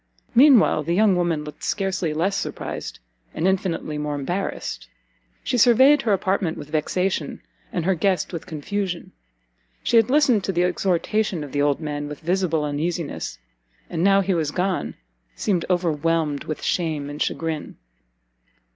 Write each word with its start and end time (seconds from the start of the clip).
Mean 0.33 0.57
while 0.59 0.81
the 0.81 0.95
young 0.95 1.15
woman 1.15 1.43
looked 1.43 1.63
scarcely 1.63 2.11
less 2.11 2.35
surprised, 2.35 2.97
and 3.35 3.47
infinitely 3.47 3.99
more 3.99 4.15
embarrassed. 4.15 4.87
She 5.43 5.59
surveyed 5.59 6.01
her 6.01 6.11
apartment 6.11 6.57
with 6.57 6.71
vexation, 6.71 7.39
and 7.71 7.85
her 7.85 7.93
guest 7.93 8.33
with 8.33 8.47
confusion; 8.47 9.11
she 9.83 9.97
had 9.97 10.09
listened 10.09 10.43
to 10.45 10.51
the 10.51 10.63
exhortation 10.63 11.43
of 11.43 11.51
the 11.51 11.61
old 11.61 11.79
man 11.79 12.07
with 12.07 12.21
visible 12.21 12.65
uneasiness, 12.65 13.37
and 13.91 14.03
now 14.03 14.21
he 14.21 14.33
was 14.33 14.49
gone, 14.49 14.95
seemed 15.35 15.65
overwhelmed 15.69 16.45
with 16.45 16.63
shame 16.63 17.07
and 17.07 17.21
chagrin. 17.21 17.77